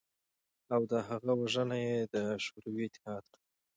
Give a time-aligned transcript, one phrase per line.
[0.73, 3.25] او د هغه وژنه ېې د شوروی اتحاد